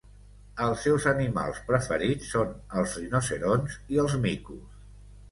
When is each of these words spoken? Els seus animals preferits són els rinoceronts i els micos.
Els 0.67 0.79
seus 0.85 1.03
animals 1.09 1.59
preferits 1.67 2.31
són 2.35 2.55
els 2.81 2.95
rinoceronts 3.01 3.75
i 3.97 4.01
els 4.05 4.17
micos. 4.23 4.81